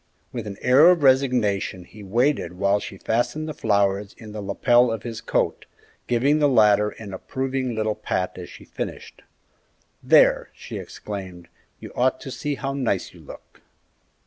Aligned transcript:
With 0.33 0.47
an 0.47 0.57
air 0.61 0.89
of 0.89 1.03
resignation 1.03 1.83
he 1.83 2.01
waited 2.01 2.53
while 2.57 2.79
she 2.79 2.97
fastened 2.97 3.47
the 3.47 3.53
flowers 3.53 4.15
in 4.17 4.31
the 4.31 4.41
lapel 4.41 4.91
of 4.91 5.03
his 5.03 5.21
coat, 5.21 5.67
giving 6.07 6.39
the 6.39 6.49
latter 6.49 6.89
an 6.89 7.13
approving 7.13 7.75
little 7.75 7.93
pat 7.93 8.35
as 8.39 8.49
she 8.49 8.65
finished. 8.65 9.21
"There!" 10.01 10.49
she 10.55 10.79
exclaimed; 10.79 11.49
"you 11.79 11.91
ought 11.95 12.19
to 12.21 12.31
see 12.31 12.55
how 12.55 12.73
nice 12.73 13.13
you 13.13 13.19
look!" 13.19 13.61